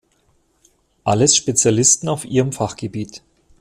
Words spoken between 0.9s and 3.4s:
Alles Spezialisten auf ihrem Fachgebiet.